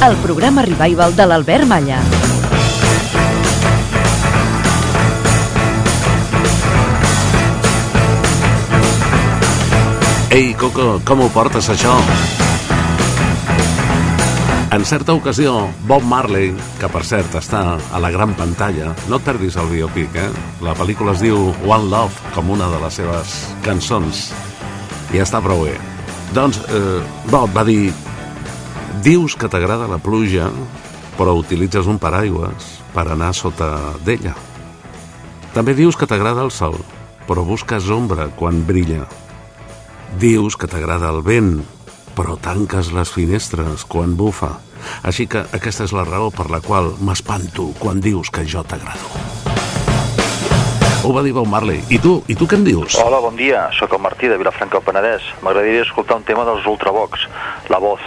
[0.00, 1.98] El programa Revival de l'Albert Malla.
[10.30, 11.96] Ei, Coco, com ho portes, això?
[14.70, 19.26] En certa ocasió, Bob Marley, que per cert està a la gran pantalla, no et
[19.26, 20.30] perdis el biopic, eh?
[20.62, 24.28] La pel·lícula es diu One Love, com una de les seves cançons.
[25.10, 25.74] I està prou bé.
[26.36, 27.00] Doncs eh,
[27.32, 27.88] Bob va dir
[28.98, 30.48] Dius que t'agrada la pluja,
[31.14, 34.32] però utilitzes un paraigües per anar sota d'ella.
[35.54, 36.74] També dius que t'agrada el sol,
[37.28, 39.04] però busques ombra quan brilla.
[40.18, 41.60] Dius que t'agrada el vent,
[42.16, 44.56] però tanques les finestres quan bufa.
[45.06, 49.12] Així que aquesta és la raó per la qual m'espanto quan dius que jo t'agrado.
[51.06, 51.84] Ho va dir Bob Marley.
[51.94, 52.16] I tu?
[52.26, 52.98] I tu què em dius?
[52.98, 53.68] Hola, bon dia.
[53.78, 55.28] Sóc el Martí de Vilafranca del Penedès.
[55.46, 57.28] M'agradaria escoltar un tema dels Ultravox,
[57.70, 58.02] La Voz.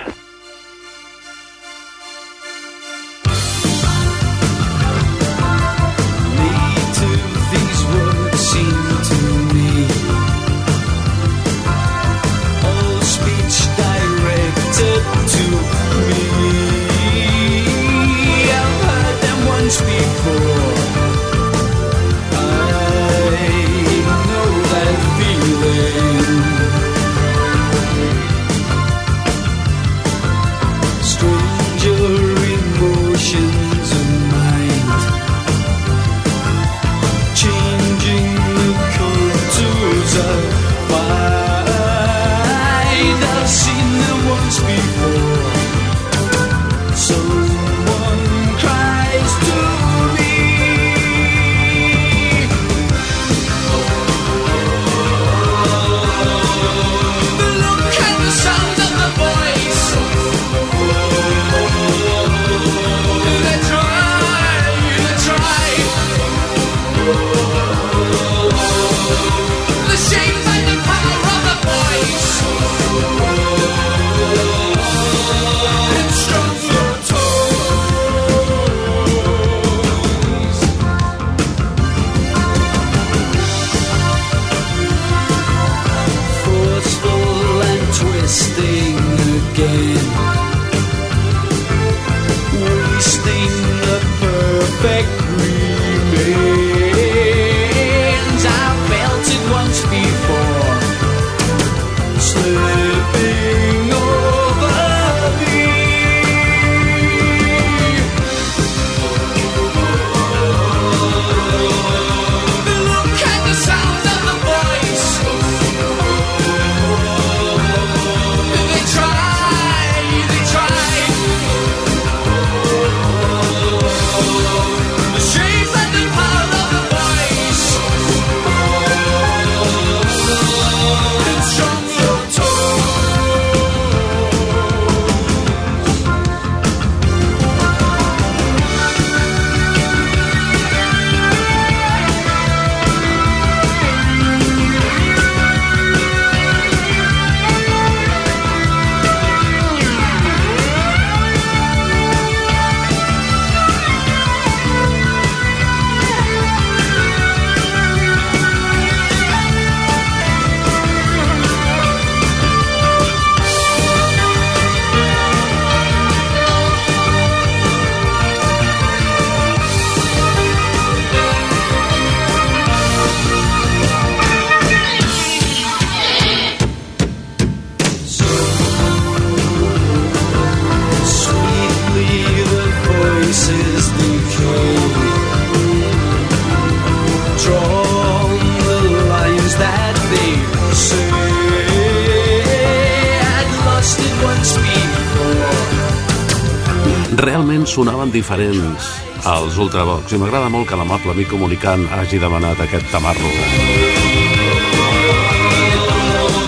[198.11, 198.87] Diferents
[199.23, 203.29] als Ultravox i m'agrada molt que l'amable amic comunicant hagi demanat aquest tamarro.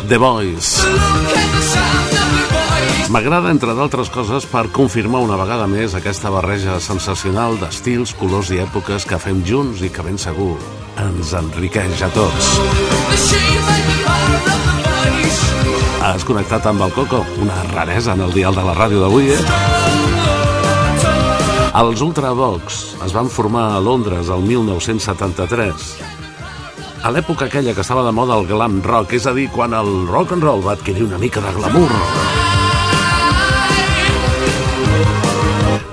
[0.09, 0.83] The voice.
[3.13, 8.59] M'agrada, entre d'altres coses, per confirmar una vegada més aquesta barreja sensacional d'estils, colors i
[8.63, 10.57] èpoques que fem junts i que ben segur
[10.99, 12.51] ens enriqueix a tots.
[16.03, 20.12] Has connectat amb el Coco, una raresa en el dial de la ràdio d'avui, eh?
[21.73, 25.87] Els Ultravox es van formar a Londres el 1973
[27.03, 29.89] a l'època aquella que estava de moda el glam rock, és a dir, quan el
[30.07, 31.91] rock and roll va adquirir una mica de glamour.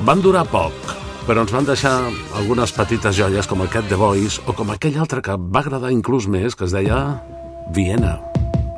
[0.06, 0.94] Van durar poc,
[1.26, 1.96] però ens van deixar
[2.38, 6.30] algunes petites joies com aquest The Voice o com aquell altre que va agradar inclús
[6.30, 7.18] més, que es deia
[7.74, 8.20] Viena.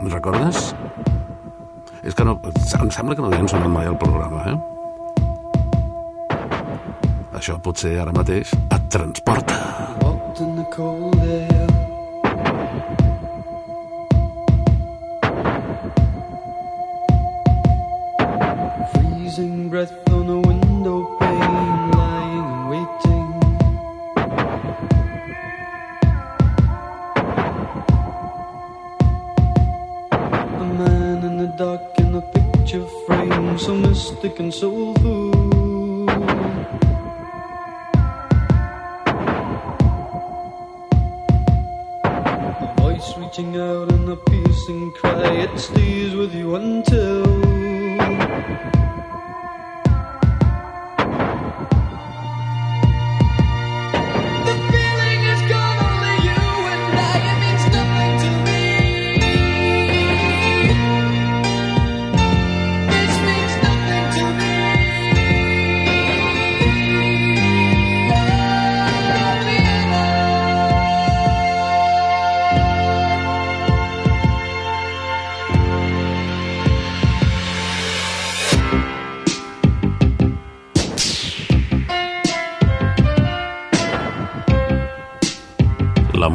[0.09, 0.71] Recordes?
[2.03, 4.72] És que no, em sembla que no havien sonat mai al programa, eh?
[7.43, 9.57] Això potser ara mateix et transporta.
[10.01, 11.12] Walked in the cold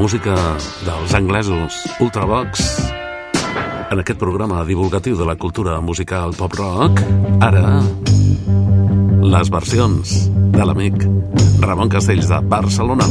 [0.07, 0.55] música
[0.87, 2.61] dels anglesos Ultravox.
[3.91, 7.01] En aquest programa divulgatiu de la cultura musical pop-rock
[7.43, 7.81] ara
[9.33, 10.13] les versions
[10.55, 11.03] de l'amic
[11.59, 13.03] Ramon Castells de Barcelona.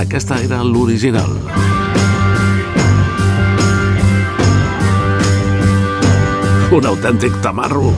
[0.00, 1.36] Aquesta era l'original.
[6.80, 7.92] Un autèntic tamarro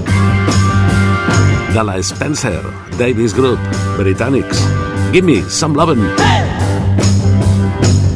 [1.74, 2.60] de la Spencer
[2.98, 3.58] Davis Group,
[3.98, 4.58] britànics.
[5.12, 6.02] Gimme some lovin'.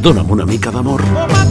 [0.02, 1.02] Dóna'm una mica d'amor.
[1.02, 1.44] My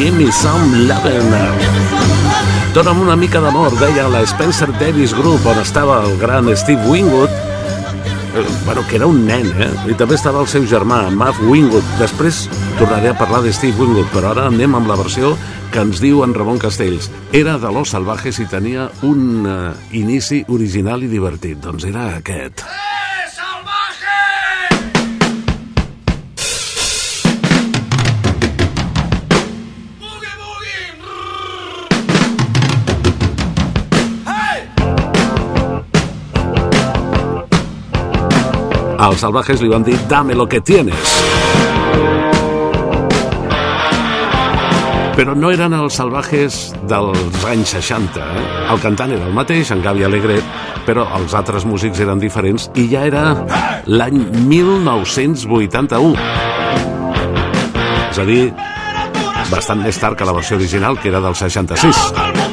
[0.00, 1.28] Give me some loving.
[2.72, 7.28] Dóna'm una mica d'amor, deia la Spencer Davis Group, on estava el gran Steve Wingwood,
[7.28, 9.68] eh, bueno, que era un nen, eh?
[9.92, 11.84] I també estava el seu germà, Mark Wingwood.
[12.00, 12.46] Després
[12.78, 15.34] tornaré a parlar de Steve Wingwood, però ara anem amb la versió
[15.70, 17.10] que ens diu en Ramon Castells.
[17.36, 19.58] Era de Los Salvajes i tenia un eh,
[20.00, 21.60] inici original i divertit.
[21.60, 22.64] Doncs era aquest.
[39.00, 41.14] Als salvajes li van dir dame lo que tienes.
[45.16, 48.20] Però no eren els salvajes dels anys 60.
[48.20, 48.44] Eh?
[48.74, 50.44] El cantant era el mateix, en Gavi Alegret,
[50.84, 53.24] però els altres músics eren diferents i ja era
[53.88, 54.20] l'any
[54.52, 56.14] 1981.
[58.10, 58.42] És a dir,
[59.48, 62.49] bastant més tard que la versió original, que era del 66.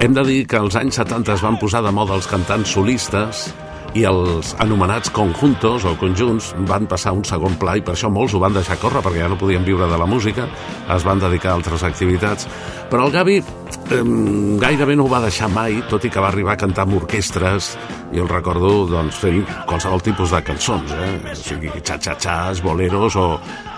[0.00, 3.50] Hem de dir que als anys 70 es van posar de moda els cantants solistes
[3.92, 8.32] i els anomenats conjuntos o conjunts van passar un segon pla i per això molts
[8.32, 10.46] ho van deixar córrer perquè ja no podien viure de la música,
[10.96, 12.48] es van dedicar a altres activitats.
[12.88, 14.02] Però el Gavi eh,
[14.64, 17.74] gairebé no ho va deixar mai, tot i que va arribar a cantar amb orquestres
[18.16, 21.14] i el recordo doncs, fent qualsevol tipus de cançons, eh?
[21.28, 23.34] o sigui, xa-xa-xas, boleros o,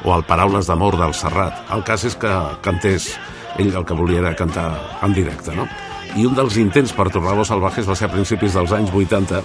[0.07, 1.64] o el Paraules d'amor del Serrat.
[1.75, 3.17] El cas és que cantés
[3.59, 4.71] ell el que volia era cantar
[5.02, 5.67] en directe, no?
[6.16, 8.92] I un dels intents per tornar a Los Salvajes va ser a principis dels anys
[8.92, 9.40] 80.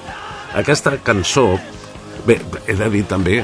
[0.59, 1.45] Aquesta cançó,
[2.27, 3.41] bé, he de dir també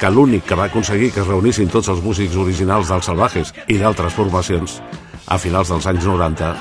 [0.00, 3.78] que l'únic que va aconseguir que es reunissin tots els músics originals dels Salvajes i
[3.78, 4.80] d'altres formacions
[5.26, 6.52] a finals dels anys 90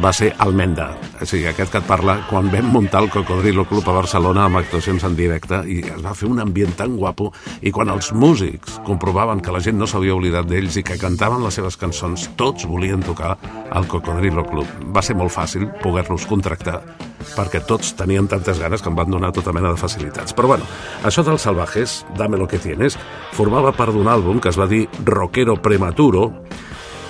[0.00, 0.90] va ser Almenda,
[1.20, 4.60] o sigui, aquest que et parla quan vam muntar el Cocodrilo Club a Barcelona amb
[4.60, 8.78] actuacions en directe i es va fer un ambient tan guapo i quan els músics
[8.86, 12.66] comprovaven que la gent no s'havia oblidat d'ells i que cantaven les seves cançons, tots
[12.70, 13.36] volien tocar
[13.70, 14.66] al Cocodrilo Club.
[14.94, 16.80] Va ser molt fàcil poder-los contractar
[17.34, 20.32] perquè tots tenien tantes ganes que em van donar tota mena de facilitats.
[20.34, 20.66] Però bueno,
[21.04, 22.96] això dels salvajes, Dame lo que tienes,
[23.36, 26.30] formava part d'un àlbum que es va dir Rockero Prematuro,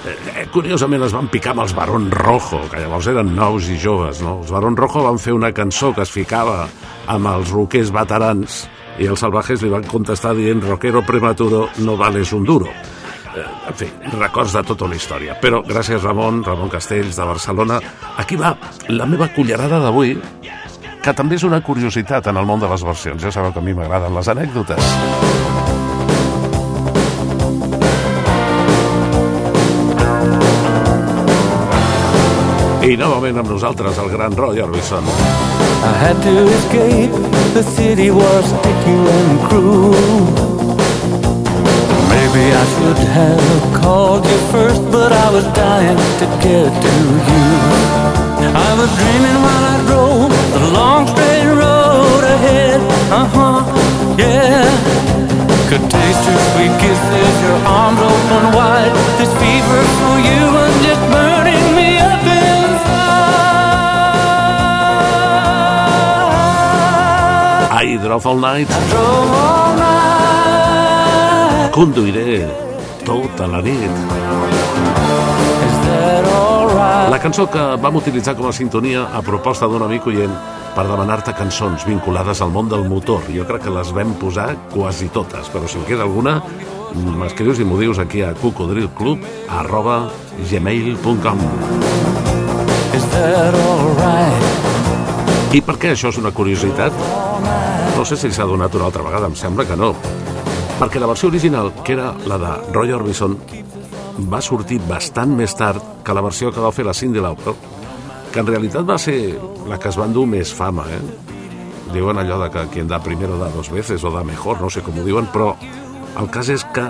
[0.01, 4.23] Eh, curiosament es van picar amb els Barón Rojo, que llavors eren nous i joves,
[4.25, 4.39] no?
[4.41, 6.63] Els Barón Rojo van fer una cançó que es ficava
[7.11, 8.63] amb els roquers veterans
[9.01, 12.73] i els salvajes li van contestar dient rockero prematuro no vales un duro.
[13.37, 15.37] Eh, en fi, records de tota una història.
[15.43, 17.79] Però gràcies Ramon, Ramon Castells de Barcelona.
[18.17, 18.57] Aquí va
[18.89, 20.17] la meva cullerada d'avui,
[21.01, 23.23] que també és una curiositat en el món de les versions.
[23.23, 25.50] Ja sabeu que a mi m'agraden les anècdotes.
[32.91, 35.05] I novament amb nosaltres el gran Orbison.
[35.87, 37.15] I had to escape.
[37.55, 39.95] The city was sticky and cruel.
[42.11, 46.95] Maybe I should have called you first, but I was dying to get to
[47.31, 47.47] you.
[48.59, 52.81] I was dreaming while I drove the long straight road ahead.
[53.15, 53.59] Uh huh,
[54.19, 54.67] yeah.
[55.71, 58.95] Could taste your sweet kisses, your arms open wide.
[59.23, 61.60] This fever for you was just burning
[67.83, 68.69] I Drove All Night.
[71.73, 72.47] Conduiré
[73.07, 73.91] tota la nit.
[77.11, 80.35] La cançó que vam utilitzar com a sintonia a proposta d'un amic oient
[80.75, 83.25] per demanar-te cançons vinculades al món del motor.
[83.33, 86.37] Jo crec que les vam posar quasi totes, però si en queda alguna,
[86.93, 89.25] m'escrius i m'ho dius aquí a cocodrilclub
[89.63, 90.03] arroba
[90.53, 91.41] gmail.com
[93.21, 94.51] alright?
[95.51, 96.95] I per què això és una curiositat?
[98.01, 99.91] No sé si s'ha donat una altra vegada, em sembla que no.
[100.79, 103.35] Perquè la versió original, que era la de Roy Orbison,
[104.33, 107.53] va sortir bastant més tard que la versió que va fer la Cindy Lauper,
[108.33, 109.19] que en realitat va ser
[109.69, 111.01] la que es va endur més fama, eh?
[111.93, 114.81] Diuen allò de que quien da primero da dos veces o da mejor, no sé
[114.81, 115.51] com ho diuen, però
[116.23, 116.87] el cas és que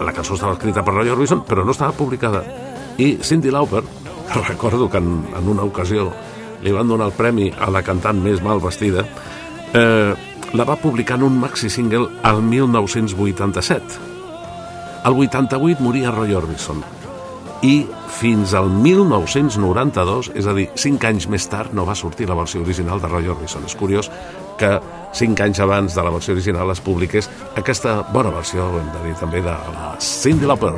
[0.00, 2.40] la cançó estava escrita per Roy Orbison, però no estava publicada.
[2.96, 3.84] I Cindy Lauper,
[4.48, 6.08] recordo que en, en una ocasió
[6.64, 9.04] li van donar el premi a la cantant més mal vestida,
[9.76, 14.00] eh, la va publicar en un maxi single al 1987.
[15.04, 16.82] Al 88 moria Roy Orbison
[17.62, 17.86] i
[18.20, 22.62] fins al 1992, és a dir, 5 anys més tard, no va sortir la versió
[22.64, 23.64] original de Roy Orbison.
[23.68, 24.10] És curiós
[24.60, 24.74] que
[25.16, 29.06] cinc anys abans de la versió original es publiqués aquesta bona versió, ho hem de
[29.08, 30.76] dir també, de la Cyndi Lauper.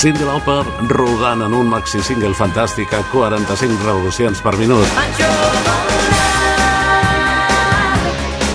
[0.00, 4.94] Cyndi Lauper rodant en un maxi single fantàstic a 45 revolucions per minut.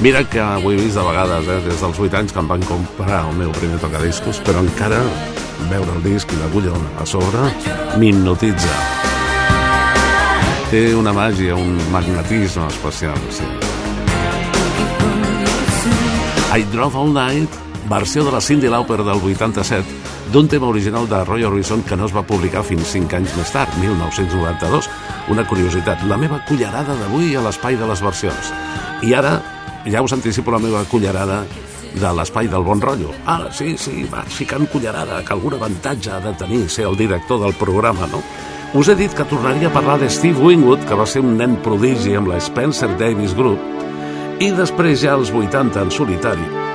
[0.02, 2.66] Mira que ho he vist de vegades, eh, des dels 8 anys que em van
[2.66, 5.04] comprar el meu primer tocadiscos, però encara
[5.70, 7.46] veure el disc i l'agulla a sobre
[8.02, 8.74] m'hipnotitza.
[10.72, 13.46] Té una màgia, un magnetisme especial, sí.
[16.58, 19.95] I Drove All Night, versió de la Cyndi Lauper del 87,
[20.36, 23.52] d'un tema original de Roy Orbison que no es va publicar fins 5 anys més
[23.56, 24.90] tard, 1992.
[25.32, 28.50] Una curiositat, la meva cullerada d'avui a l'espai de les versions.
[29.08, 29.38] I ara
[29.88, 31.46] ja us anticipo la meva cullerada
[31.94, 33.14] de l'espai del bon rotllo.
[33.24, 37.40] Ah, sí, sí, vaig ficant cullerada, que algun avantatge ha de tenir ser el director
[37.40, 38.20] del programa, no?
[38.76, 41.56] Us he dit que tornaria a parlar de Steve Wingwood, que va ser un nen
[41.64, 43.64] prodigi amb la Spencer Davis Group,
[44.44, 46.75] i després ja als 80 en solitari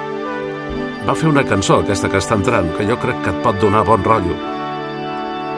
[1.11, 3.81] va fer una cançó, aquesta que està entrant, que jo crec que et pot donar
[3.88, 4.37] bon rotllo,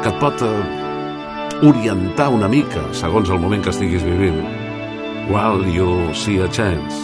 [0.01, 4.41] que et pot eh, orientar una mica segons el moment que estiguis vivint.
[5.29, 6.97] While you see a chance.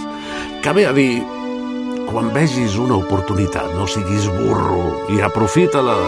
[0.64, 1.20] Que ve a dir,
[2.08, 6.00] quan vegis una oportunitat, no siguis burro i aprofita-la.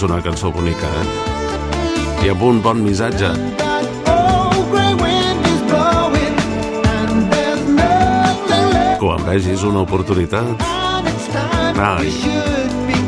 [0.00, 2.24] És una cançó bonica, eh?
[2.24, 3.28] I amb un bon missatge.
[9.02, 10.64] Quan vegis una oportunitat,
[11.84, 12.14] Ai.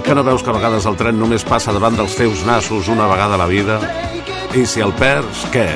[0.04, 3.08] que no veus que a vegades el tren només passa davant dels teus nassos una
[3.08, 3.80] vegada a la vida?
[4.52, 5.70] I si el perds, què?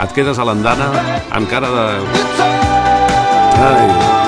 [0.00, 0.88] Et quedes a l'andana
[1.28, 1.86] encara de...
[3.68, 4.21] Ai.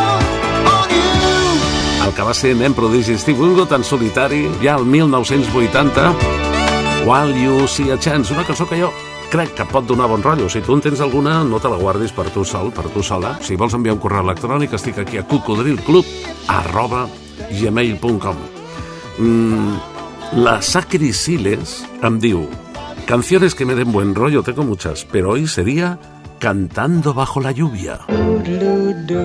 [2.14, 6.12] Que va ser nen prodigi Steve Wingo tan solitari ja el 1980
[7.04, 8.92] While You See a Chance una cançó que jo
[9.30, 10.48] crec que pot donar bon rotllo.
[10.48, 13.34] Si tu en tens alguna no te la guardis per tu sol per tu sola.
[13.42, 16.06] Si vols enviar un correu electrònic estic aquí a cocodrilclub
[16.54, 17.08] arroba
[17.50, 18.36] gmail.com
[19.18, 19.74] mm,
[20.38, 22.46] la Sacri Siles em diu
[23.06, 25.98] canciones que me den buen rollo tengo muchas pero hoy sería
[26.38, 28.00] Cantando bajo la lluvia
[29.06, 29.16] I'm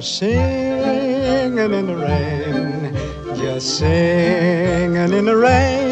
[0.00, 2.94] singing in the rain,
[3.36, 5.91] just singing in the rain.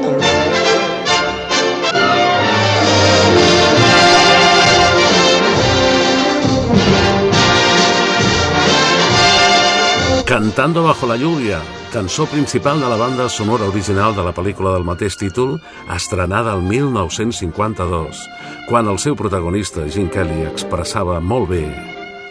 [10.51, 11.61] Cantando bajo la lluvia,
[11.93, 15.61] cançó principal de la banda sonora original de la pel·lícula del mateix títol,
[15.95, 18.19] estrenada el 1952,
[18.67, 21.63] quan el seu protagonista, Gene Kelly, expressava molt bé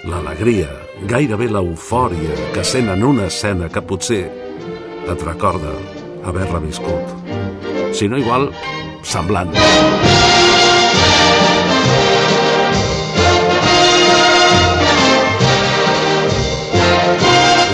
[0.04, 0.68] l'alegria,
[1.08, 4.26] gairebé l'eufòria que sent en una escena que potser
[5.08, 5.72] et recorda
[6.28, 7.16] haver-la viscut.
[7.96, 8.50] Si no igual,
[9.00, 9.56] semblant.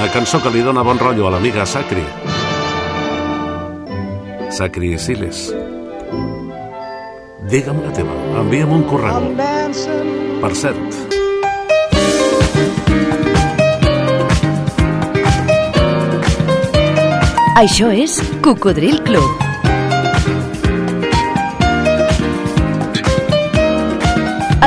[0.07, 2.05] La cançó que li dona bon rotllo a l'amiga Sacri.
[4.55, 5.40] Sacri i Siles.
[7.51, 9.27] Digue'm la teva, envia'm un correu.
[10.45, 11.03] Per cert,
[17.64, 19.27] Això és Cocodril Club.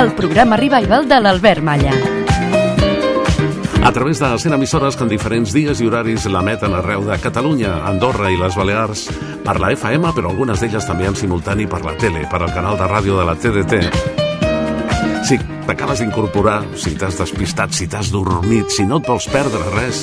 [0.04, 2.19] El programa revival de l'Albert Malla.
[3.84, 7.80] A través de 100 emissores que en diferents dies i horaris l'emeten arreu de Catalunya,
[7.88, 9.06] Andorra i les Balears
[9.46, 12.78] per la FM, però algunes d'elles també en simultani per la tele, per al canal
[12.78, 13.80] de ràdio de la TDT.
[15.28, 15.40] Si
[15.70, 20.00] t'acabes d'incorporar, si t'has despistat, si t'has dormit, si no et vols perdre res,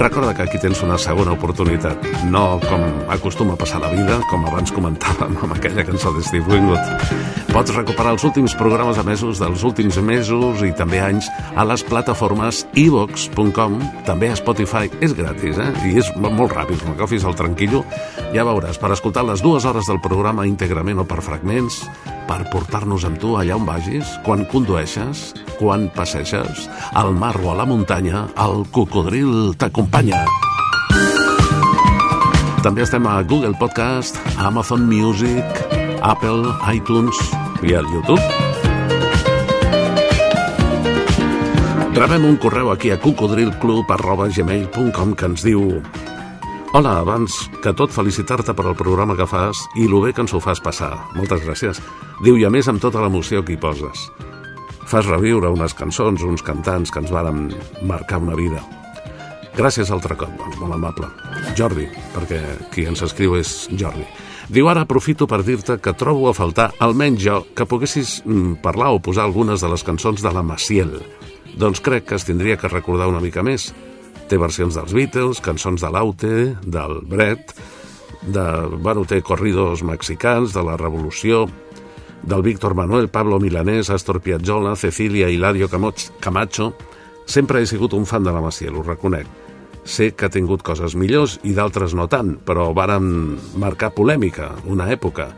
[0.00, 2.06] recorda que aquí tens una segona oportunitat.
[2.32, 6.48] No com acostuma a passar la vida, com abans comentàvem amb aquella cançó de Steve
[6.48, 7.04] Winwood.
[7.50, 12.62] Pots recuperar els últims programes emesos dels últims mesos i també anys a les plataformes
[12.80, 13.76] ivox.com,
[14.08, 14.88] també a Spotify.
[15.04, 15.68] És gratis, eh?
[15.90, 17.84] I és molt ràpid, com agafis el tranquillo,
[18.32, 21.82] ja veuràs, per escoltar les dues hores del programa íntegrament o per fragments,
[22.30, 25.09] per portar-nos amb tu allà on vagis, quan condueixes,
[25.58, 30.24] quan passeges, al mar o a la muntanya, el cocodril t'acompanya.
[32.60, 35.44] També estem a Google Podcast, Amazon Music,
[36.02, 37.16] Apple, iTunes
[37.64, 38.20] i al YouTube.
[41.96, 45.82] Rebem un correu aquí a cocodrilclub.gmail.com que ens diu
[46.70, 50.30] Hola, abans que tot felicitar-te per al programa que fas i lo bé que ens
[50.30, 51.10] ho fas passar.
[51.16, 51.82] Moltes gràcies.
[52.22, 54.06] Diu, i a més amb tota l'emoció que hi poses.
[54.90, 57.44] Fas reviure unes cançons, uns cantants que ens varen
[57.86, 58.58] marcar una vida.
[59.54, 61.06] Gràcies altre cop, doncs, molt amable.
[61.58, 62.40] Jordi, perquè
[62.74, 64.02] qui ens escriu és Jordi.
[64.50, 68.90] Diu, ara aprofito per dir-te que trobo a faltar, almenys jo, que poguessis mm, parlar
[68.96, 70.96] o posar algunes de les cançons de la Maciel.
[71.54, 73.68] Doncs crec que es tindria que recordar una mica més.
[74.26, 76.34] Té versions dels Beatles, cançons de l'Aute,
[76.66, 77.54] del Brett,
[78.26, 81.46] de, bueno, té corridos mexicans, de la Revolució,
[82.22, 86.74] del Víctor Manuel, Pablo Milanés, Astor Piazzolla, Cecilia Hilario Camacho.
[87.26, 89.26] Sempre he sigut un fan de la Maciel, ho reconec.
[89.84, 94.90] Sé que ha tingut coses millors i d'altres no tant, però varen marcar polèmica, una
[94.92, 95.30] època,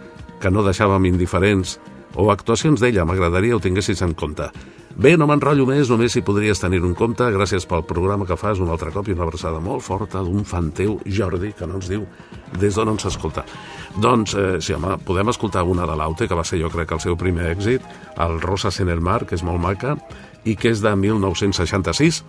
[0.42, 1.78] que no deixàvem indiferents,
[2.14, 4.50] o actuacions d'ella, m'agradaria ho tinguessis en compte.
[4.92, 7.24] Bé, no m'enrotllo més, només si podries tenir un compte.
[7.32, 10.68] Gràcies pel programa que fas un altre cop i una abraçada molt forta d'un fan
[10.76, 12.04] teu, Jordi, que no ens diu
[12.60, 13.46] des d'on ens escolta.
[13.96, 17.00] Doncs, eh, sí, home, podem escoltar una de l'Aute, que va ser jo crec el
[17.00, 17.82] seu primer èxit,
[18.20, 19.96] el Rosas en el mar, que és molt maca,
[20.44, 22.22] i que és de 1966.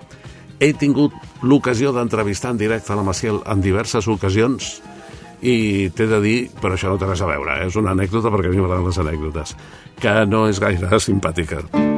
[0.59, 4.79] He tingut l'ocasió d'entrevistar en directe a la Maciel en diverses ocasions
[5.43, 7.67] i t'he de dir, però això no té res a veure, eh?
[7.67, 9.57] és una anècdota perquè a mi m'agraden les anècdotes,
[9.99, 11.65] que no és gaire simpàtica.
[11.73, 11.92] Voy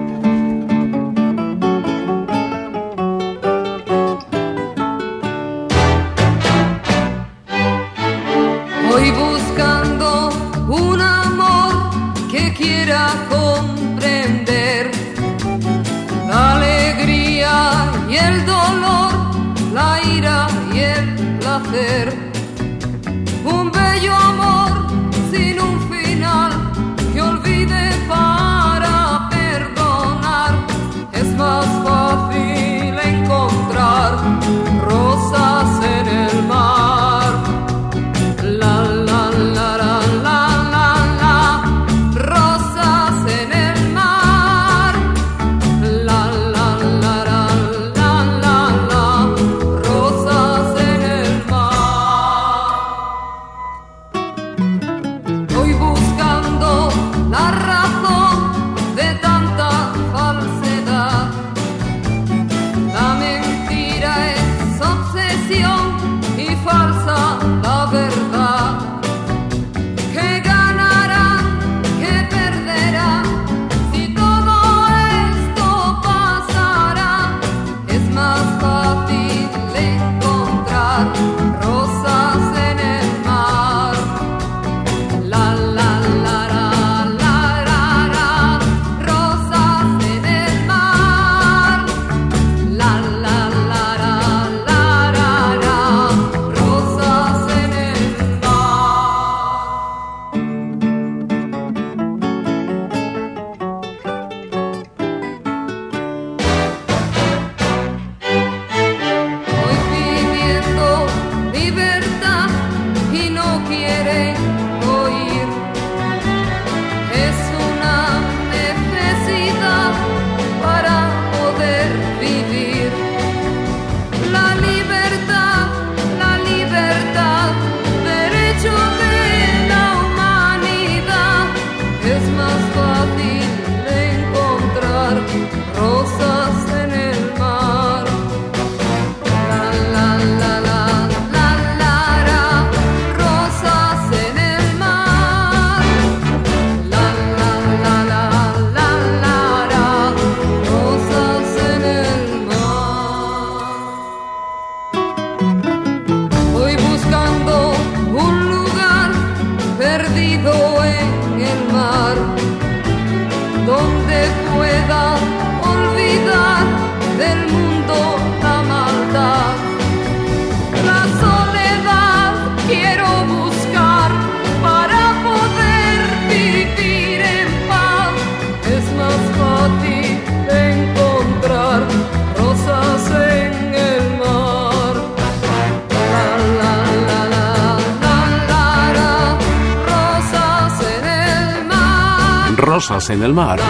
[193.06, 193.60] Rosas en el mar.
[193.60, 193.66] El.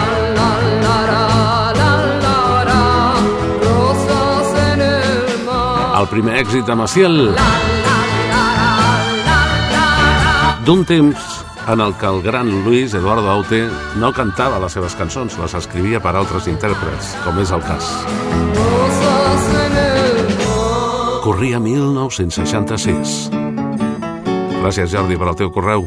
[6.00, 7.34] El primer èxit de Maciel.
[10.66, 11.16] D'un temps
[11.66, 16.00] en el que el gran Luis Eduardo Aute no cantava les seves cançons, les escrivia
[16.00, 17.92] per altres intèrprets, com és el cas.
[18.06, 18.46] El.
[21.24, 23.30] Corria 1966.
[24.62, 25.86] Gràcies, Jordi, per al teu correu.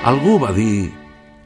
[0.00, 0.88] Algú va dir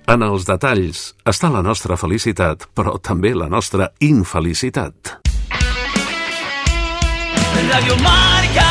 [0.07, 5.25] en els detalls està la nostra felicitat, però també la nostra infelicitat.
[7.65, 8.69] Radio Marca.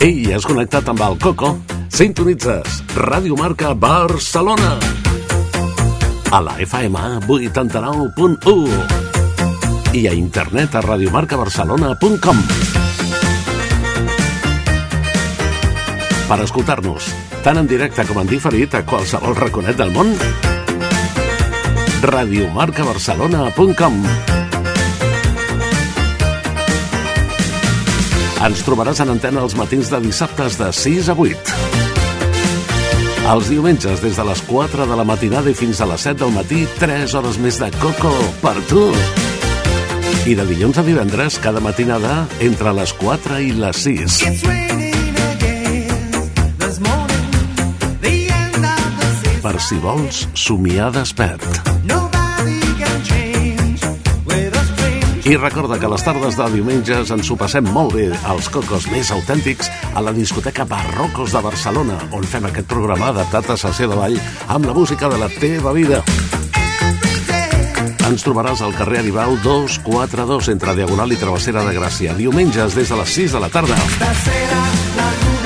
[0.00, 1.58] Ei, has connectat amb el Coco?
[1.88, 4.78] Sintonitzes Ràdio Marca Barcelona.
[6.34, 6.96] A la FM
[7.30, 9.00] 89.1
[9.94, 12.79] i a internet a radiomarcabarcelona.com.
[16.30, 17.08] Per escoltar-nos,
[17.42, 20.12] tant en directe com en diferit a qualsevol raconet del món,
[22.06, 23.96] radiomarcabarcelona.com.
[28.46, 31.58] Ens trobaràs en antena els matins de dissabtes de 6 a 8.
[33.34, 36.32] Els diumenges, des de les 4 de la matinada i fins a les 7 del
[36.38, 38.86] matí, 3 hores més de Coco per tu.
[40.30, 44.89] I de dilluns a divendres, cada matinada, entre les 4 i les 6.
[49.40, 51.46] Per si vols somiar despert.
[55.24, 59.12] I recorda que les tardes de diumenges ens ho passem molt bé als cocos més
[59.14, 63.96] autèntics a la discoteca Barrocos de Barcelona, on fem aquest programa adaptat a sessió de
[63.96, 66.02] ball amb la música de la teva vida.
[68.10, 72.16] Ens trobaràs al carrer Aribau 242 entre Diagonal i Travessera de Gràcia.
[72.18, 73.78] Diumenges des de les 6 de la tarda.
[73.96, 74.64] Stasera
[74.98, 75.39] la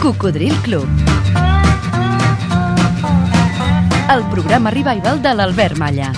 [0.00, 0.88] Cocodril Club.
[4.08, 6.08] El programa revival de l'Albert Malla.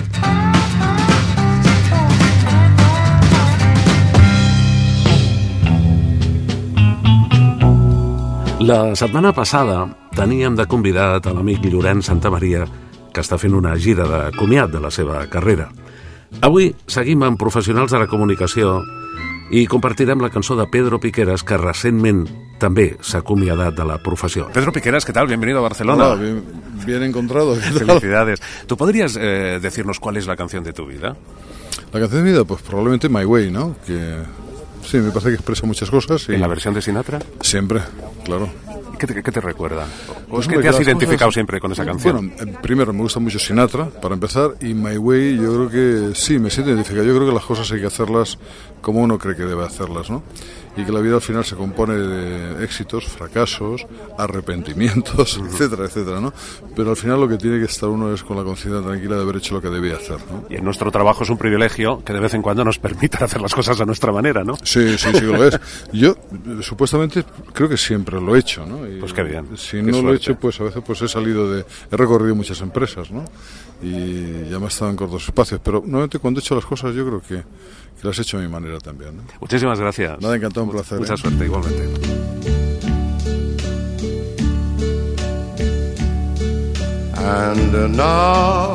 [8.63, 12.63] La setmana passada teníem de convidat a l'amic Llorenç Santamaria,
[13.11, 15.67] que està fent una gira de comiat de la seva carrera.
[16.39, 18.79] Avui seguim amb professionals de la comunicació
[19.51, 22.23] i compartirem la cançó de Pedro Piqueras, que recentment
[22.63, 24.47] també s'ha acomiadat de la professió.
[24.53, 25.27] Pedro Piqueras, ¿qué tal?
[25.27, 26.07] Bienvenido a Barcelona.
[26.09, 26.43] Hola, bien,
[26.85, 27.55] bien encontrado.
[27.55, 28.41] Felicidades.
[28.67, 31.15] ¿Tú podrías eh, decirnos cuál es la canción de tu vida?
[31.91, 33.75] La canción de mi vida, pues probablemente My Way, ¿no?
[33.85, 34.15] Que
[34.85, 36.27] sí, me parece que expresa muchas cosas.
[36.29, 37.19] Y ¿En la versión de Sinatra?
[37.41, 37.81] Siempre,
[38.23, 38.49] claro.
[38.97, 39.85] ¿Qué te, qué te recuerda?
[40.07, 42.31] ¿O Pues es que hombre, te has identificado cosas- siempre con esa canción?
[42.37, 46.15] Bueno, eh, primero me gusta mucho Sinatra, para empezar, y My Way yo creo que
[46.15, 47.05] sí, me siento identificado.
[47.05, 48.37] Yo creo que las cosas hay que hacerlas
[48.81, 50.23] como uno cree que debe hacerlas, ¿no?
[50.75, 53.85] Y que la vida al final se compone de éxitos, fracasos,
[54.17, 56.33] arrepentimientos, etcétera, etcétera, ¿no?
[56.75, 59.21] Pero al final lo que tiene que estar uno es con la conciencia tranquila de
[59.21, 60.45] haber hecho lo que debía hacer, ¿no?
[60.49, 63.41] Y en nuestro trabajo es un privilegio que de vez en cuando nos permita hacer
[63.41, 64.55] las cosas a nuestra manera, ¿no?
[64.63, 65.59] Sí, sí, sí lo es.
[65.91, 66.15] Yo,
[66.61, 68.87] supuestamente, creo que siempre lo he hecho, ¿no?
[68.87, 71.07] Y, Pues qué bien, Si qué no lo he hecho, pues a veces pues he
[71.07, 71.65] salido de...
[71.91, 73.25] He recorrido muchas empresas, ¿no?
[73.83, 75.59] Y ya me he estado en cortos espacios.
[75.63, 77.43] Pero normalmente cuando he hecho las cosas yo creo que,
[77.99, 79.23] que las he hecho a mi manera también, ¿no?
[79.41, 80.21] Muchísimas gracias.
[80.21, 80.99] Nada, encantado, un placer.
[80.99, 81.17] Mucha ¿eh?
[81.17, 82.23] suerte, igualmente.
[87.15, 88.73] And uh, now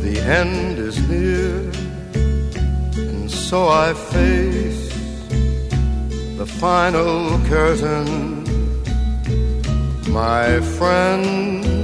[0.00, 1.70] the end is near,
[2.96, 4.88] and so I face
[6.38, 8.44] the final curtain.
[10.08, 11.83] My friend,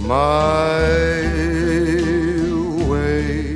[0.00, 0.80] my
[2.88, 3.54] way.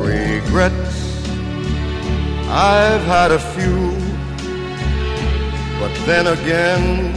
[0.00, 1.28] Regrets,
[2.48, 3.90] I've had a few,
[5.80, 7.12] but then again,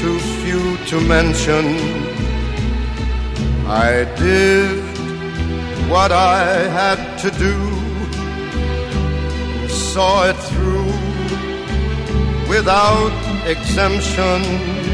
[0.00, 1.64] too few to mention.
[3.66, 4.84] I did
[5.88, 6.44] what I
[6.80, 7.56] had to do,
[9.68, 10.92] saw it through
[12.48, 13.12] without
[13.46, 14.93] exemption.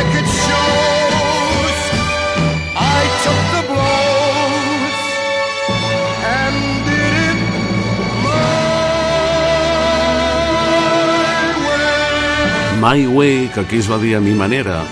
[0.00, 1.78] record shows
[2.72, 4.96] I took the blows
[6.36, 6.56] and
[6.88, 7.50] did it
[12.80, 14.84] My Way, que aquí es va dir a mi manera,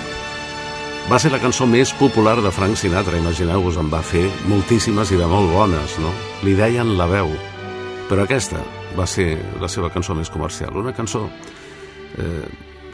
[1.08, 5.16] va ser la cançó més popular de Frank Sinatra, imagineu-vos, en va fer moltíssimes i
[5.16, 6.12] de molt bones, no?
[6.44, 7.32] Li deien la veu,
[8.10, 8.60] però aquesta
[8.98, 11.30] va ser la seva cançó més comercial, una cançó
[12.20, 12.44] eh,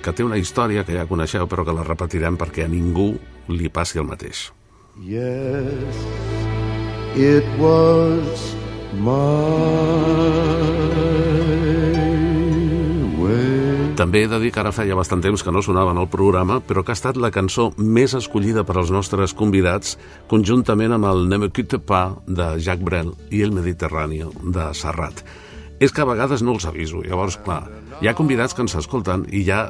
[0.05, 3.15] que té una història que ja coneixeu, però que la repetirem perquè a ningú
[3.49, 4.51] li passi el mateix.
[5.01, 5.97] Yes,
[7.17, 8.53] it was
[9.01, 9.15] my
[13.19, 13.95] way.
[13.99, 16.61] També he de dir que ara feia bastant temps que no sonava en el programa,
[16.61, 19.97] però que ha estat la cançó més escollida per als nostres convidats,
[20.29, 25.25] conjuntament amb el Ne me quitte pas de Jacques Brel i el Mediterrani de Serrat.
[25.81, 27.65] És que a vegades no els aviso, llavors, clar,
[28.03, 29.69] hi ha convidats que ens escolten i ja,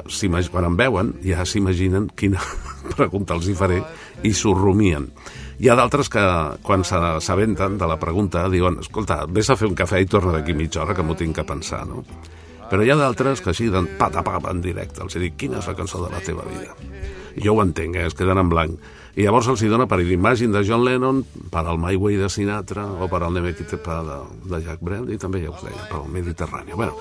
[0.51, 2.41] quan em veuen, ja s'imaginen quina
[2.97, 3.81] pregunta els hi faré
[4.23, 5.09] i s'ho rumien.
[5.59, 6.23] Hi ha d'altres que,
[6.65, 10.55] quan s'aventen de la pregunta, diuen, escolta, vés a fer un cafè i torna d'aquí
[10.57, 12.03] mitja hora que m'ho tinc que pensar, no?
[12.65, 15.75] Però hi ha d'altres que així, d'en patapap en directe, els dic, quina és la
[15.77, 16.73] cançó de la teva vida?
[17.37, 18.07] Jo ho entenc, eh?
[18.09, 18.79] es queden en blanc.
[19.15, 21.21] I llavors els hi dona per Imagine de John Lennon,
[21.51, 24.17] per al My Way de Sinatra o per al Neme Kitepa de,
[24.49, 26.75] de Jacques Brel i també ja us deia, per al Mediterrani.
[26.75, 26.97] Bueno,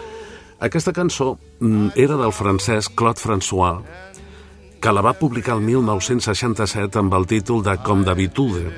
[0.60, 3.82] aquesta cançó mm, era del francès Claude François,
[4.80, 8.68] que la va publicar el 1967 amb el títol de Com d'habitude.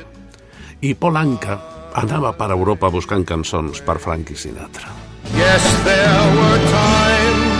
[0.80, 1.58] I Paul Anka
[1.96, 4.92] anava per Europa buscant cançons per Frankie Sinatra.
[5.34, 7.56] Yes, there were times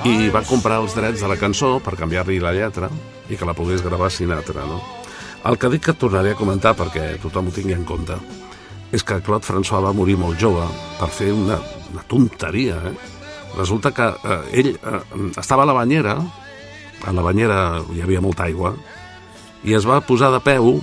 [0.00, 2.88] I va comprar els drets de la cançó per canviar-li la lletra
[3.28, 4.78] i que la pogués gravar Sinatra, no?
[5.44, 8.16] El que dic que tornaré a comentar perquè tothom ho tingui en compte
[8.92, 10.64] és que Claude François va morir molt jove
[10.98, 11.58] per fer una
[11.92, 12.94] una tonteria, eh?
[13.56, 15.00] Resulta que eh, ell eh,
[15.40, 16.16] estava a la banyera,
[17.02, 18.74] a la banyera hi havia molta aigua,
[19.66, 20.78] i es va posar de peu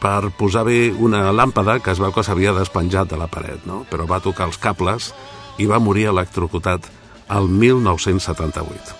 [0.00, 3.84] per posar bé una làmpada que es veu que s'havia despenjat de la paret, no?
[3.90, 5.12] però va tocar els cables
[5.60, 6.88] i va morir electrocutat
[7.30, 8.96] el 1978,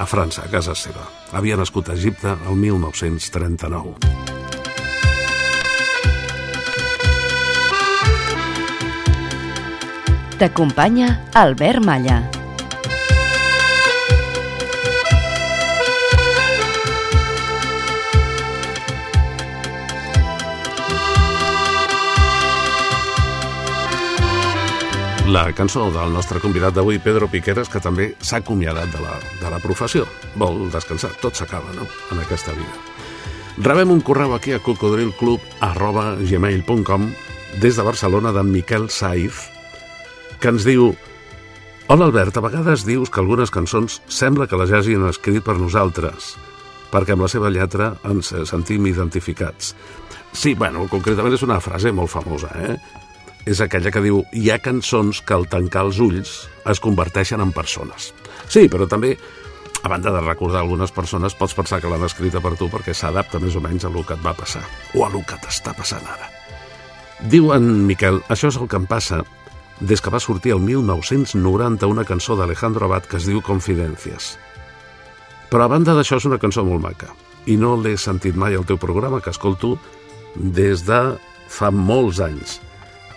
[0.00, 1.06] a França, a casa seva.
[1.32, 4.39] Havia nascut a Egipte el 1939.
[10.40, 12.22] T'acompanya Albert Malla.
[25.28, 29.52] La cançó del nostre convidat d'avui, Pedro Piqueras, que també s'ha acomiadat de la, de
[29.52, 30.08] la professió.
[30.40, 31.12] Vol descansar.
[31.20, 31.84] Tot s'acaba, no?,
[32.16, 32.80] en aquesta vida.
[33.60, 37.10] Rebem un correu aquí a cocodrilclub arroba gmail.com
[37.60, 39.50] des de Barcelona d'en Miquel Saiz,
[40.40, 40.94] que ens diu
[41.90, 46.36] Hola Albert, a vegades dius que algunes cançons sembla que les hagin escrit per nosaltres,
[46.92, 49.74] perquè amb la seva lletra ens sentim identificats.
[50.30, 52.76] Sí, bueno, concretament és una frase molt famosa, eh?
[53.50, 56.36] És aquella que diu hi ha cançons que al tancar els ulls
[56.70, 58.12] es converteixen en persones.
[58.46, 59.16] Sí, però també,
[59.82, 63.42] a banda de recordar algunes persones, pots pensar que l'han escrita per tu perquè s'adapta
[63.42, 64.62] més o menys a lo que et va passar,
[64.94, 66.30] o a lo que t'està passant ara.
[67.34, 69.24] Diu en Miquel, això és el que em passa
[69.80, 74.36] des que va sortir el 1990 una cançó d'Alejandro Abad que es diu Confidencias.
[75.50, 77.10] Però a banda d'això és una cançó molt maca
[77.48, 79.78] i no l'he sentit mai al teu programa que escolto
[80.36, 81.00] des de
[81.48, 82.60] fa molts anys.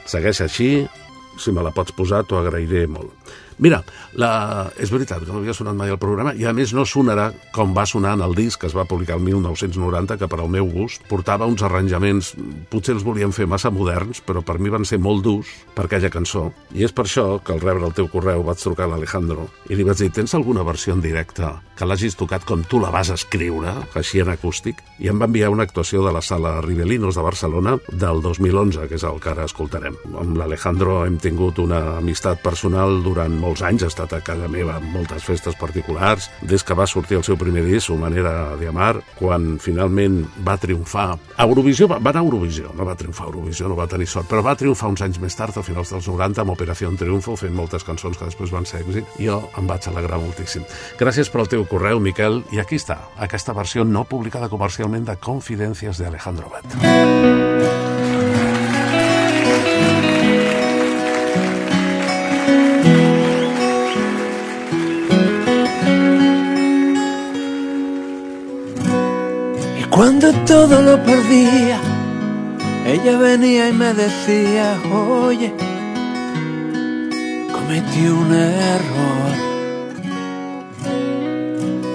[0.09, 0.69] Segueix així,
[1.37, 3.11] si me la pots posar t'ho agrairé molt.
[3.59, 3.81] Mira,
[4.19, 4.69] la...
[4.81, 7.73] és veritat que no havia sonat mai al programa i a més no sonarà com
[7.75, 10.69] va sonar en el disc que es va publicar el 1990 que per al meu
[10.71, 12.33] gust portava uns arranjaments
[12.71, 16.11] potser els volien fer massa moderns però per mi van ser molt durs per aquella
[16.13, 16.49] cançó.
[16.73, 19.77] I és per això que al rebre el teu correu vaig trucar a l'Alejandro i
[19.77, 23.09] li vaig dir tens alguna versió en directe que l'hagis tocat com tu la vas
[23.13, 23.73] escriure?
[23.97, 24.81] Així en acústic.
[25.01, 28.99] I em va enviar una actuació de la sala Rivelinos de Barcelona del 2011 que
[28.99, 29.97] és el que ara escoltarem.
[30.13, 34.77] Amb l'Alejandro hem tingut una amistat personal durant molts anys, ha estat a casa meva
[34.79, 38.67] en moltes festes particulars, des que va sortir el seu primer disc, Su manera de
[38.69, 41.17] amar, quan finalment va triomfar.
[41.35, 44.07] A Eurovisió, va, va anar a Eurovisió, no va triomfar a Eurovisió, no va tenir
[44.07, 47.35] sort, però va triomfar uns anys més tard, a finals dels 90, amb Operació Triunfo,
[47.39, 50.63] fent moltes cançons que després van ser èxit, jo em vaig alegrar moltíssim.
[50.99, 55.99] Gràcies pel teu correu, Miquel, i aquí està, aquesta versió no publicada comercialment de Confidencias
[55.99, 58.12] de Alejandro Bat.
[70.03, 71.79] Cuando todo lo perdía,
[72.85, 75.53] ella venía y me decía, oye,
[77.49, 79.33] cometí un error.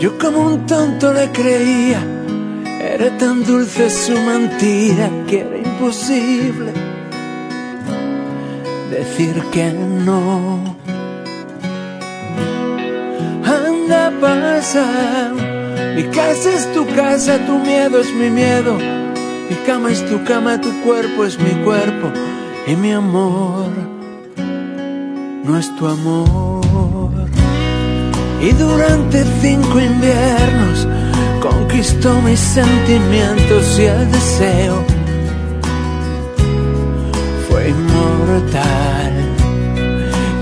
[0.00, 2.00] Yo como un tonto le creía,
[2.80, 6.72] era tan dulce su mentira que era imposible
[8.90, 10.78] decir que no.
[13.44, 15.30] Anda, pasa,
[15.96, 18.78] mi casa es tu casa, tu miedo es mi miedo,
[19.48, 22.10] mi cama es tu cama, tu cuerpo es mi cuerpo
[22.66, 23.70] y mi amor
[25.44, 27.10] no es tu amor.
[28.40, 30.86] Y durante cinco inviernos
[31.40, 34.84] conquistó mis sentimientos y el deseo
[37.48, 39.12] fue inmortal.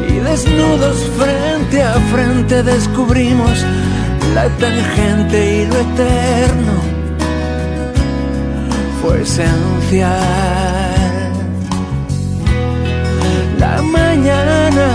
[0.08, 3.64] Y desnudos frente a frente descubrimos
[4.36, 6.74] la tangente y lo eterno
[9.00, 10.12] fue esencial.
[13.58, 14.88] La mañana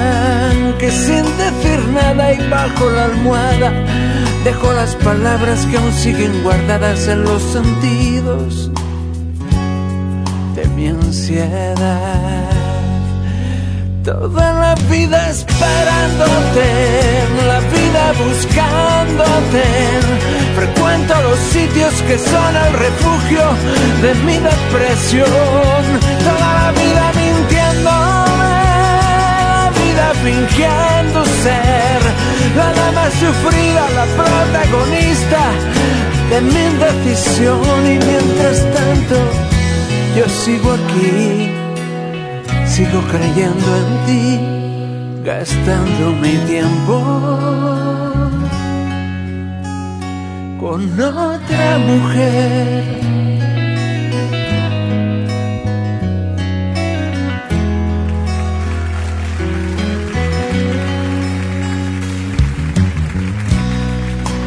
[0.78, 3.72] que sin decir nada y bajo la almohada
[4.44, 8.70] dejó las palabras que aún siguen guardadas en los sentidos
[10.56, 12.61] de mi ansiedad.
[14.04, 16.66] Toda la vida esperándote,
[17.46, 19.64] la vida buscándote.
[20.56, 23.44] Frecuento los sitios que son el refugio
[24.02, 25.28] de mi depresión.
[26.26, 28.54] Toda la vida mintiéndome,
[29.54, 32.02] la vida fingiendo ser
[32.58, 35.42] la dama sufrida, la protagonista
[36.32, 37.86] de mi indecisión.
[37.86, 39.16] Y mientras tanto,
[40.18, 41.51] yo sigo aquí
[42.72, 44.40] sigo creyendo en ti,
[45.26, 46.96] gastando mi tiempo
[50.58, 52.84] con otra mujer.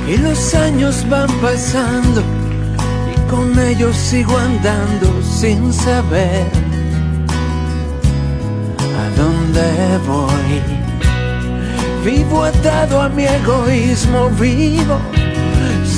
[0.09, 2.23] Y los años van pasando
[3.13, 6.74] y con ellos sigo andando sin saber
[9.17, 10.63] dónde voy.
[12.05, 14.99] Vivo atado a mi egoísmo, vivo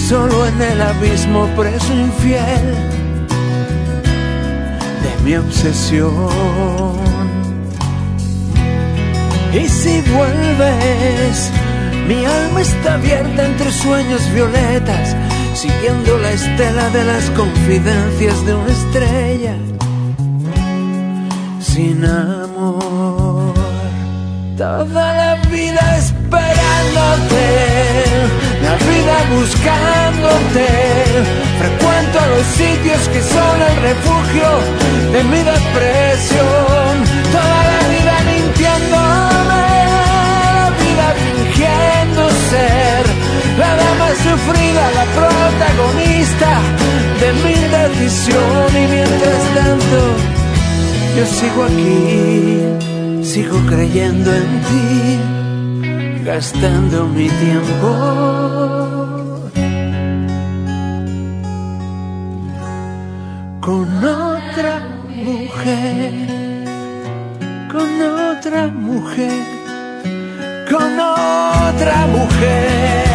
[0.09, 2.67] solo en el abismo preso infiel
[5.03, 6.15] de mi obsesión.
[9.53, 11.51] Y si vuelves,
[12.07, 15.17] mi alma está abierta entre sueños violetas,
[15.55, 19.57] siguiendo la estela de las confidencias de una estrella
[21.77, 22.03] sin
[24.57, 27.45] Toda la vida esperándote,
[28.63, 30.69] la vida buscándote.
[31.59, 34.49] Frecuento los sitios que son el refugio
[35.13, 37.05] de mi depresión.
[37.31, 39.67] Toda la vida mintiéndome,
[40.57, 43.03] la vida fingiendo ser
[43.59, 46.51] la dama sufrida, la protagonista
[47.21, 48.69] de mi indecisión.
[48.73, 50.16] Y mientras tanto,
[51.17, 57.89] yo sigo aquí, sigo creyendo en ti, gastando mi tiempo
[63.61, 64.75] con otra
[65.09, 66.13] mujer,
[67.73, 69.33] con otra mujer,
[70.71, 73.06] con otra mujer.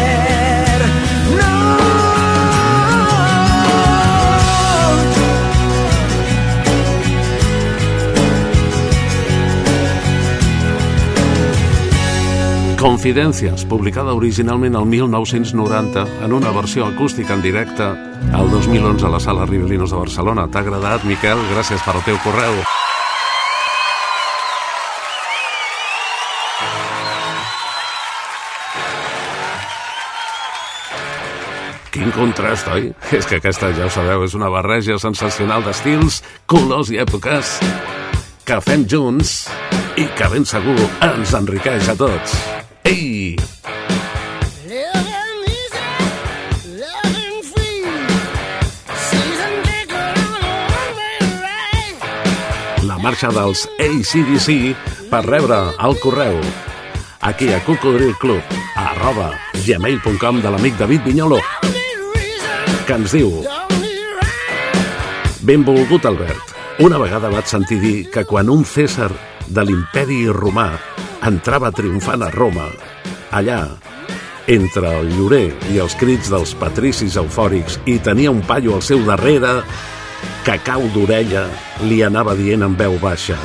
[12.82, 19.20] Confidències, publicada originalment el 1990 en una versió acústica en directe al 2011 a la
[19.20, 20.48] Sala Ribelinos de Barcelona.
[20.50, 21.38] T'ha agradat, Miquel?
[21.52, 22.56] Gràcies per el teu correu.
[31.94, 32.90] Quin contrast, oi?
[33.14, 36.18] És que aquesta, ja ho sabeu, és una barreja sensacional d'estils,
[36.50, 37.60] colors i èpoques
[38.42, 39.46] que fem junts
[39.94, 40.80] i que ben segur
[41.12, 42.61] ens enriqueix a tots.
[42.84, 43.36] Ei!
[52.82, 54.74] La marxa dels ACDC
[55.10, 56.38] per rebre el correu
[57.22, 58.42] aquí a Cocodril Club
[58.74, 59.30] arroba
[59.64, 61.38] gmail.com de l'amic David Vinyolo
[62.86, 63.44] que ens diu
[65.42, 69.12] Benvolgut Albert una vegada vaig sentir dir que quan un César
[69.46, 70.72] de l'imperi romà
[71.28, 72.68] entrava triomfant a Roma,
[73.30, 73.64] allà,
[74.50, 79.04] entre el llorer i els crits dels patricis eufòrics i tenia un paio al seu
[79.06, 79.60] darrere
[80.46, 81.46] que cau d'orella
[81.86, 83.38] li anava dient en veu baixa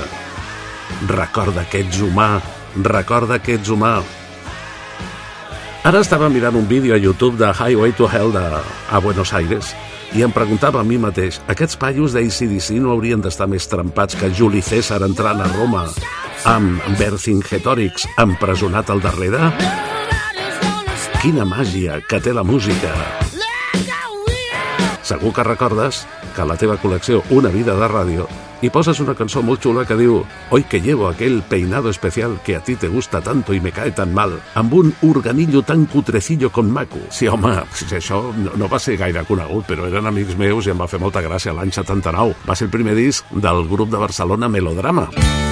[1.05, 2.41] recorda que ets humà,
[2.81, 3.99] recorda que ets humà.
[5.87, 8.43] Ara estava mirant un vídeo a YouTube de Highway to Hell de,
[8.91, 9.75] a Buenos Aires
[10.15, 14.31] i em preguntava a mi mateix, aquests paios d'ACDC no haurien d'estar més trempats que
[14.31, 15.87] Juli César entrant a Roma
[16.47, 19.51] amb Vercingetorix empresonat al darrere?
[21.19, 22.93] Quina màgia que té la música!
[25.07, 26.05] Segur que recordes
[26.37, 29.83] que a la teva col·lecció Una vida de ràdio hi poses una cançó molt xula
[29.85, 33.59] que diu Hoy que llevo aquel peinado especial que a ti te gusta tanto y
[33.59, 36.97] me cae tan mal amb un organillo tan cutrecillo con maco.
[37.11, 40.73] Sí, home, si això no, no va ser gaire conegut, però eren amics meus i
[40.73, 42.33] em va fer molta gràcia l'any 79.
[42.49, 45.11] Va ser el primer disc del grup de Barcelona Melodrama.
[45.13, 45.46] Hoy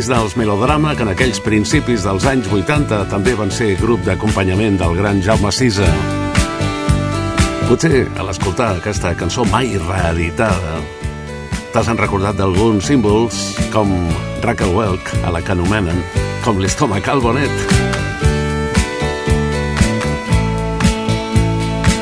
[0.00, 4.78] Disc dels Melodrama, que en aquells principis dels anys 80 també van ser grup d'acompanyament
[4.80, 5.84] del gran Jaume Sisa.
[7.68, 10.80] Potser, a l'escoltar aquesta cançó mai reeditada,
[11.74, 13.92] t'has recordat d'alguns símbols com
[14.40, 16.00] Rackelwelk, a la que anomenen,
[16.46, 17.52] com l'estómac al bonet.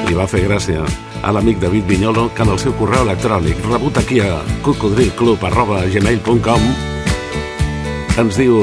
[0.07, 0.87] Li va fer gràcia
[1.19, 6.98] a l'amic David Vinyolo que en el seu correu electrònic rebut aquí a cocodrilclub.gmail.com
[8.19, 8.57] ens diu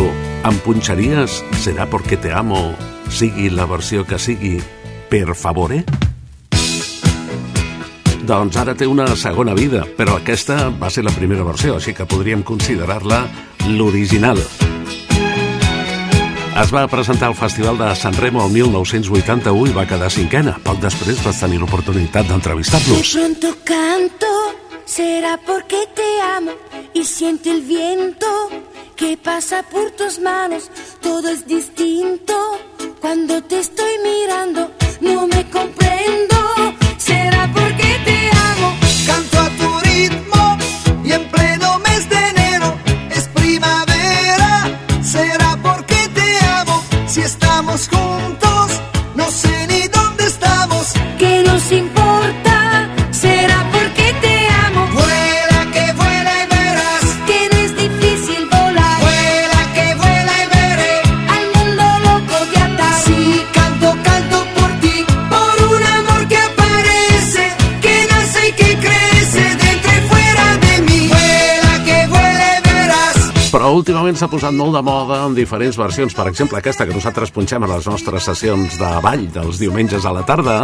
[0.43, 2.73] em punxaries serà porque te amo
[3.07, 4.57] sigui la versió que sigui
[5.07, 5.83] per favore?
[8.25, 12.07] Doncs ara té una segona vida, però aquesta va ser la primera versió, així que
[12.09, 13.21] podríem considerar-la
[13.69, 14.41] l'original.
[16.55, 20.55] Es va presentar al Festival de San Remo el 1981 i va quedar cinquena.
[20.63, 23.11] Poc després vas tenir l'oportunitat De d'entrevistar-los.
[23.13, 24.31] pronto canto,
[24.85, 26.51] será porque te amo
[26.93, 28.25] y siente el viento
[28.95, 30.69] que pasa por tus manos.
[31.01, 32.35] Todo es distinto
[32.99, 34.71] cuando te estoy mirando.
[35.01, 36.34] No me comprendo,
[73.85, 76.13] últimament s'ha posat molt de moda en diferents versions.
[76.17, 80.13] Per exemple, aquesta que nosaltres punxem a les nostres sessions de ball dels diumenges a
[80.15, 80.55] la tarda.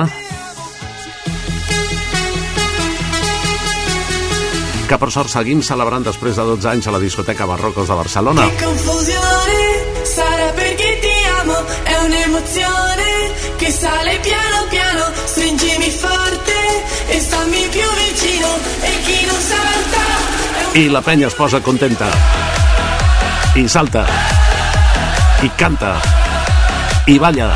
[4.90, 8.48] Que per sort seguim celebrant després de 12 anys a la discoteca Barrocos de Barcelona.
[8.58, 9.62] Confusione
[10.02, 11.14] sarà perché ti
[11.44, 13.12] amo, è un'emozione
[13.62, 16.58] che sale piano piano, stringimi forte
[17.14, 18.50] e stammi più vicino
[18.82, 20.04] e chi non salta
[20.74, 22.61] un I la penya es posa contenta.
[23.54, 24.06] I salta.
[25.44, 26.00] I canta.
[27.06, 27.50] I balla.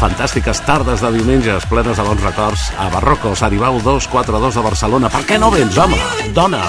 [0.00, 5.10] Fantàstiques tardes de diumenges plenes de bons records a Barrocos, Aribau 242 de Barcelona.
[5.12, 6.00] Per què no vens, home?
[6.32, 6.62] Dona!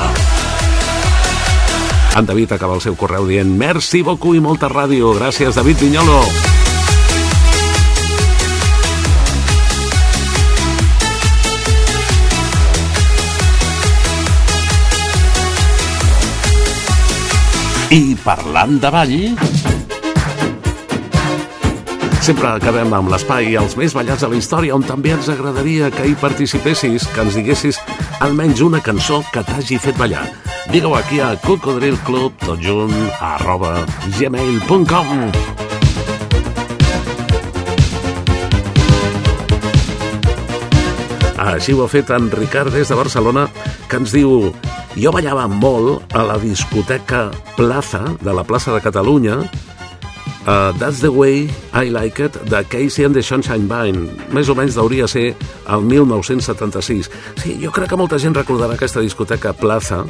[2.20, 5.16] En David acaba el seu correu dient Merci beaucoup i molta ràdio.
[5.16, 6.20] Gràcies, David Vinyolo.
[18.24, 19.18] Parlant de ball...
[22.24, 26.06] Sempre acabem amb l'espai Els més ballats de la història, on també ens agradaria que
[26.08, 27.82] hi participessis, que ens diguessis
[28.24, 30.24] almenys una cançó que t'hagi fet ballar.
[30.72, 33.76] Digue-ho aquí a Cocodril Club, tot junt, arroba
[34.16, 35.63] gmail.com.
[41.44, 43.48] Així ho ha fet en Ricard des de Barcelona,
[43.90, 44.54] que ens diu
[44.96, 49.42] jo ballava molt a la discoteca Plaza, de la plaça de Catalunya,
[50.44, 54.10] Uh, That's the way I like it, de Casey and the Sunshine Band.
[54.36, 55.38] Més o menys hauria ser
[55.72, 57.08] el 1976.
[57.40, 60.02] Sí, jo crec que molta gent recordarà aquesta discoteca Plaza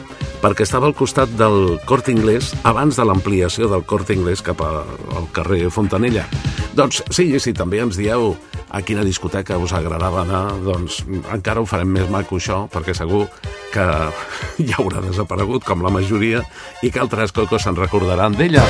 [0.42, 4.82] perquè estava al costat del Cort Inglés abans de l'ampliació del Cort Inglés cap a-
[5.20, 6.26] al carrer Fontanella.
[6.74, 8.34] Doncs sí, si també ens dieu
[8.74, 13.28] a quina discoteca us agradava anar, doncs encara ho farem més maco això, perquè segur
[13.74, 13.86] que
[14.68, 16.42] ja haurà desaparegut com la majoria
[16.82, 18.66] i que altres cocos se'n recordaran d'ella.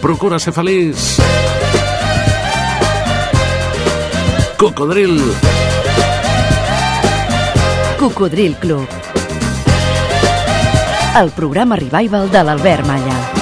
[0.00, 1.18] Procura ser feliç.
[4.56, 5.18] Cocodril.
[7.98, 8.96] Cocodril Club.
[11.20, 13.39] El programa revival de l'Albert Malla.